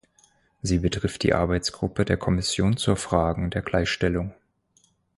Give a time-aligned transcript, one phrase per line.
[0.63, 4.33] Sie betrifft die Arbeitsgruppe der Kommission zu Fragen der Gleichstellung.